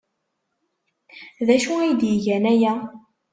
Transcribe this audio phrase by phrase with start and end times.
[1.47, 2.73] D acu ay d-igan aya?